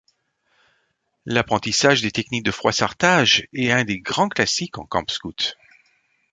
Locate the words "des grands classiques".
3.83-4.79